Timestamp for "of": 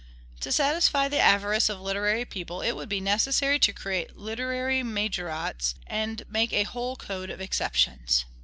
1.69-1.79, 7.29-7.39